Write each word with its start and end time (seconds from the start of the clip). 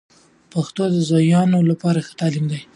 پښتو 0.51 0.83
د 0.93 0.97
زویانو 1.09 1.59
لپاره 1.71 1.99
ښه 2.05 2.13
تعلیم 2.19 2.45
دی. 2.51 2.59